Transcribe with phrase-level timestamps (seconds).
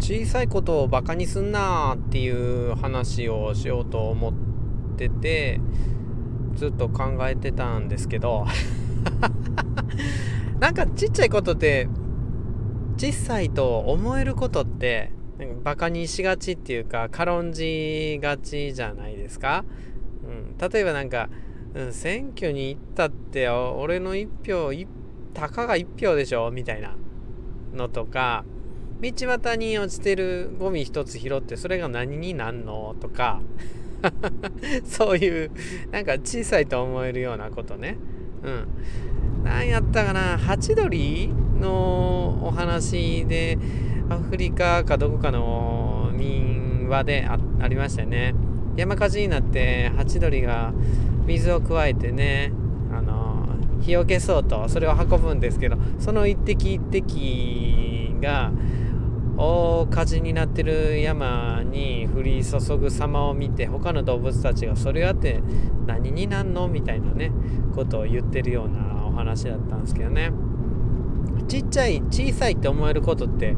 [0.00, 4.32] 小さいことをバカにすんなっていう話をしようと思っ
[4.96, 5.60] てて
[6.56, 8.46] ずっと考えてたんですけど。
[10.60, 11.88] なんかちっちゃいことって
[12.98, 15.10] 小さいと思えることって
[15.64, 19.64] バカにしがちっていうか軽んじがちじゃないですか、
[20.22, 21.30] うん、例えばなんか、
[21.74, 24.70] うん、選挙に行ったって俺の一票
[25.32, 26.50] たかが一票でしょ？
[26.50, 26.94] みたいな
[27.74, 28.44] のとか
[29.00, 32.94] 道端に落ちてるゴミ一つ拾ってそれが何になんの？
[33.00, 33.40] とか。
[34.84, 35.50] そういう
[35.90, 37.98] なんか小さいと思えるようなことね。
[38.42, 39.44] うん。
[39.44, 40.38] 何やったかな。
[40.38, 41.30] ハチドリ
[41.60, 43.58] のお話で
[44.08, 48.34] アフリカかどこかの民話であありましたよね。
[48.76, 50.72] 山火事になってハチドリが
[51.26, 52.52] 水を加えてね
[52.92, 53.46] あの
[53.80, 58.52] 火を消そうとそれを運ぶんですけどその一滴一滴が
[59.42, 65.40] 大火事になってる山に降り注ぐ様を見て他の動物たちがそれやって
[65.86, 67.32] 何になんのみたいなね
[67.74, 70.30] ことを言ってるようなお話だったんですけどね。
[71.48, 73.56] ちっちゃい小さいって思えることって、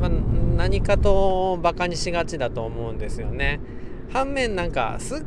[0.00, 3.60] まあ、何かとバカにしがちだと思うんですよね。
[4.12, 5.24] 反面なんかすっ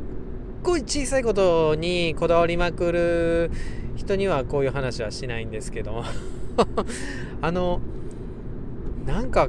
[0.62, 3.52] ごい小さいことにこだわりまくる
[3.96, 6.04] 人にはこういう話はしないんですけど
[7.42, 7.80] あの
[9.06, 9.48] なんか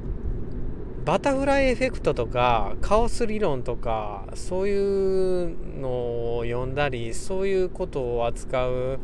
[1.07, 8.98] バタフライエフェクトとかカオス理論とかそういうのを読んだりそういうことを扱う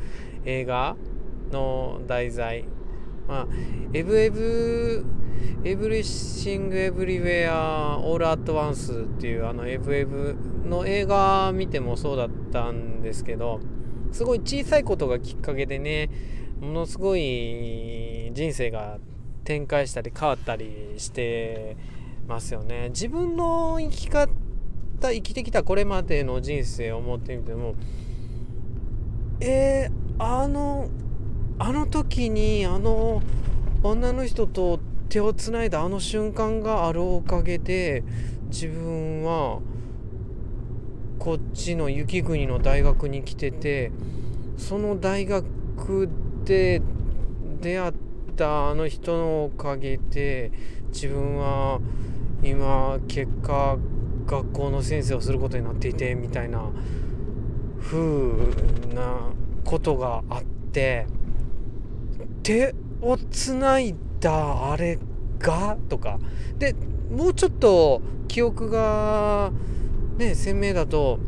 [0.44, 0.97] 映画
[1.53, 2.64] の題材。
[3.28, 3.47] まあ、
[3.92, 5.05] エブエブ、
[5.62, 13.61] エブリシング・エブリウェア・オール・アット・ワンスっていうあのエブエブの映画見てもそうだったんですけど、
[14.11, 16.11] すごい小さいことがきっかけでね、
[16.61, 18.98] ものすごい人生が
[19.44, 21.76] 展開したり変わったりして
[22.28, 22.88] ますよね。
[22.90, 24.28] 自分の生き方
[25.00, 27.74] 生きてきたこれまでの人生を思ってみても
[29.41, 30.88] えー、あの
[31.58, 33.22] あの時にあの
[33.82, 38.04] 女の人と手をつないだあの瞬間があるおかげで
[38.50, 39.60] 自分は
[41.19, 43.91] こっちの雪国の大学に来てて
[44.56, 46.08] その大学
[46.44, 46.81] で
[47.60, 50.53] 出会ったたあの人のおかげで
[50.88, 51.81] 自分は
[52.43, 53.78] 今結果
[54.26, 56.70] 学校の先生をすることになっていてみたいな
[57.81, 59.31] 風な
[59.65, 61.06] ことがあって
[62.43, 64.99] 手をつないだあれ
[65.38, 66.19] がとか。
[66.59, 66.75] で
[67.10, 69.53] もうちょっと記憶が
[70.16, 71.19] ね鮮明だと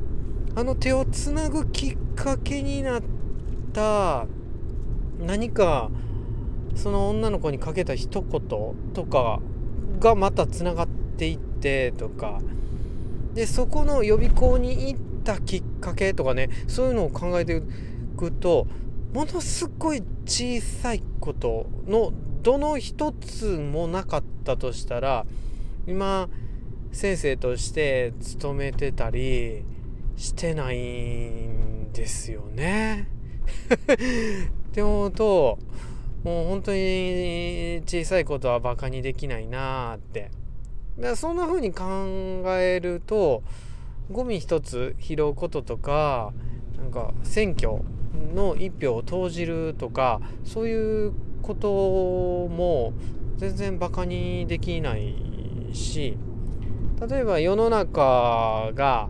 [0.54, 3.02] あの手をつなぐきっかけになっ
[3.72, 4.26] た
[5.20, 5.90] 何か
[6.74, 8.40] その女の子にかけた一言
[8.92, 9.40] とか
[10.00, 12.40] がまたつながっていってとか
[13.34, 17.62] でそこの予備校に行ったきっかけとかねそういうのを考えてい
[18.16, 18.66] くと
[19.12, 22.12] ものすごい小さいことの
[22.42, 25.24] どの一つもなかったとしたら
[25.86, 26.28] 今
[26.92, 29.64] 先生として勤めてたり
[30.16, 33.08] してないんですよね。
[34.68, 35.58] って思うと
[36.24, 40.30] もう本当に小さいことはバカにできないなーって。
[40.96, 41.84] だからそんな風に考
[42.58, 43.42] えると
[44.10, 46.32] ゴミ一つ拾うこととか
[46.78, 47.78] なんか選挙
[48.34, 51.12] の一票を投じるとかそういう
[51.42, 51.68] こと
[52.48, 52.92] も
[53.36, 55.14] 全然バカにできない
[55.72, 56.16] し
[57.08, 59.08] 例えば世の中が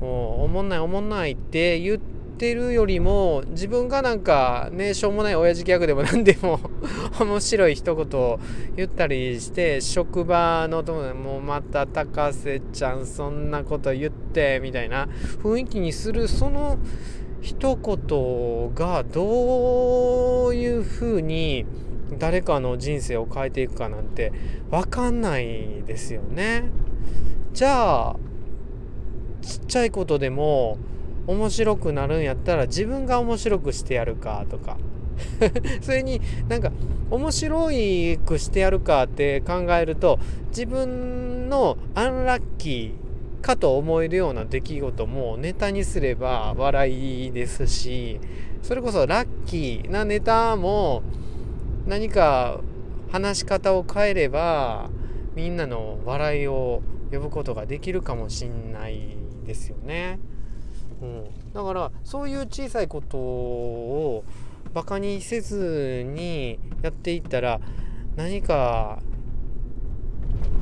[0.00, 6.60] もうおもんないおもんないって言ってってるよりも自分がなんかねしょうもない親父ギャグでも何でも
[7.18, 8.38] 面白い一言を
[8.76, 15.08] 言ったりして職場の友達もうまた高瀬ちゃんそんなこと言ってみたいな
[15.42, 16.78] 雰囲気にするその
[17.40, 21.66] 一言がどういうふうに
[22.20, 24.32] 誰かの人生を変えていくかなんて
[24.70, 26.64] 分かんないですよね。
[27.52, 28.16] じゃあ
[29.42, 30.78] ちっちゃいことでも
[31.28, 34.78] 面白くなるんやったら自分が面白くしてやるかとか
[35.82, 36.72] それになんか
[37.10, 37.68] 面白
[38.24, 48.20] くしてやるかって考えると自分のアンラッキーかと思えるような出来事もネタにすれば笑いですし
[48.62, 51.02] それこそラッキーなネタも
[51.86, 52.60] 何か
[53.10, 54.88] 話し方を変えれば
[55.34, 56.82] みんなの笑いを
[57.12, 59.16] 呼ぶことができるかもしんない
[59.46, 60.18] ですよね。
[61.00, 64.24] うん、だからそういう小さいことを
[64.74, 67.60] バカにせずにやっていったら
[68.16, 69.00] 何か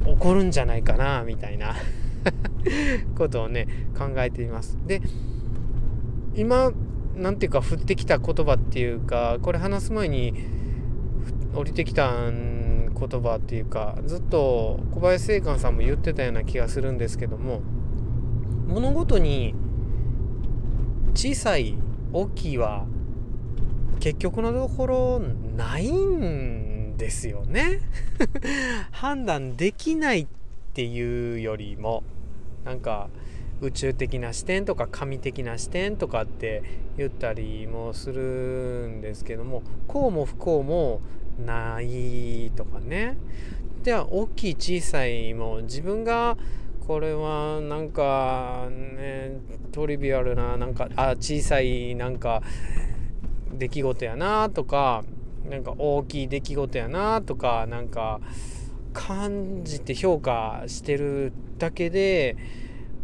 [0.05, 1.75] 起こるんじゃないかなみたいな
[3.17, 3.67] ことをね
[3.99, 4.79] 考えています。
[4.87, 5.01] で
[6.35, 6.73] 今
[7.17, 10.35] なんていうか降ってきた言葉っていうかこれ話す前に
[11.55, 12.93] 降りてきた言
[13.23, 17.63] 葉っていうかずっと小林正観さんも言ってたような気がするんですけども
[18.69, 19.55] 物事に
[21.17, 21.75] 小さい
[22.13, 22.85] 大きいは
[24.01, 27.81] 結局のところないんですよね。
[28.93, 30.27] 判断できないっ
[30.75, 32.03] ていうよりも
[32.67, 33.09] なんか
[33.63, 36.63] 宇宙的な視点とか神的な視点とかって
[36.99, 41.01] 言ったりもするんですけどもこうも不幸も
[41.47, 43.17] ないとかね。
[43.85, 46.37] では大きい小さいも自分が
[46.87, 49.41] これはなんかね
[49.73, 52.43] トリビアルななんかあ小さいなんか
[53.53, 55.03] 出来事やなとか
[55.51, 58.21] なんか大きい出来事やなとかなんか
[58.93, 62.37] 感じて評価してるだけで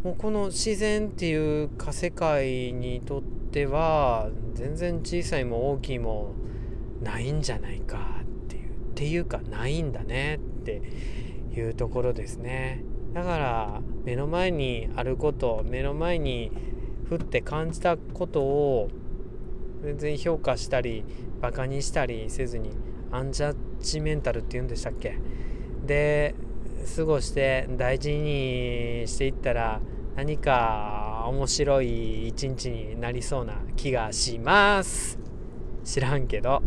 [0.04, 6.34] もうこの自然っていうか世界にとっては全然小さいも大きいも
[7.02, 10.82] ないんじゃないかっていうっていうかないんだねって
[11.54, 12.84] いうところですね。
[13.14, 16.50] だから目の前にあること目の前に
[17.10, 18.88] 降って感じたことを
[19.82, 21.04] 全然評価したり
[21.40, 22.70] バカにしたりせずに
[23.10, 25.18] アンジャッジメンタルって言うんでしたっけ？
[25.84, 26.34] で
[26.96, 29.80] 過ごして大事にしていったら
[30.16, 35.18] 何か面白い一日になりそうな気がします
[35.84, 36.62] 知らんけど。